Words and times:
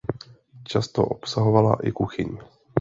Často 0.63 1.03
obsahovala 1.05 1.77
i 1.85 1.91
kuchyň. 1.91 2.29